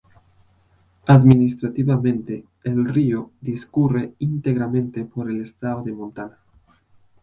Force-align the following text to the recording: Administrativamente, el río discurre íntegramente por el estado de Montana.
Administrativamente, 1.05 2.43
el 2.63 2.85
río 2.91 3.29
discurre 3.39 4.15
íntegramente 4.17 5.05
por 5.05 5.29
el 5.29 5.43
estado 5.43 5.83
de 5.83 5.91
Montana. 5.91 6.39